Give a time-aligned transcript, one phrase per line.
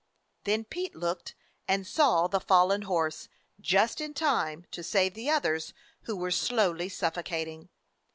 [0.45, 1.35] Then Pete looked
[1.67, 6.89] and saw the fallen horse just in time to save the others, who were slowly
[6.89, 7.69] suffocating.